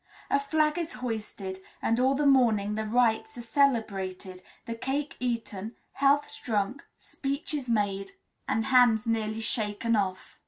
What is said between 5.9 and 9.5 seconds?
healths drunk, speeches made, and hands nearly